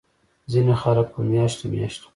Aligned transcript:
ځينې 0.51 0.73
خلک 0.81 1.07
پۀ 1.13 1.19
مياشتو 1.31 1.65
مياشتو 1.73 2.07